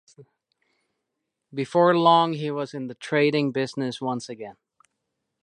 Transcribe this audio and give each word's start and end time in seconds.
Before 1.53 1.95
long 1.95 2.33
he 2.33 2.49
was 2.49 2.73
in 2.73 2.87
the 2.87 2.95
trading 2.95 3.51
business 3.51 4.01
once 4.01 4.29
again. 4.29 4.55